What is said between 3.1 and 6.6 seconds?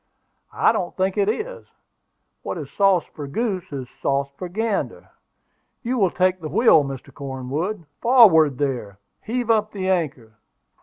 for goose is sauce for gander. You will take the